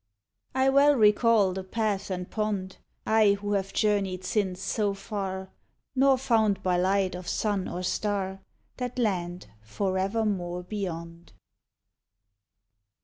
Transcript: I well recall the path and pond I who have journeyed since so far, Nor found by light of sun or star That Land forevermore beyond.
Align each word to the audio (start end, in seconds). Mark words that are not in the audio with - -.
I 0.55 0.69
well 0.69 0.95
recall 0.95 1.53
the 1.53 1.63
path 1.63 2.09
and 2.09 2.27
pond 2.27 2.77
I 3.05 3.33
who 3.33 3.53
have 3.53 3.71
journeyed 3.71 4.23
since 4.23 4.59
so 4.59 4.95
far, 4.95 5.51
Nor 5.95 6.17
found 6.17 6.63
by 6.63 6.75
light 6.77 7.13
of 7.13 7.27
sun 7.29 7.67
or 7.67 7.83
star 7.83 8.39
That 8.77 8.97
Land 8.97 9.45
forevermore 9.61 10.63
beyond. 10.63 11.33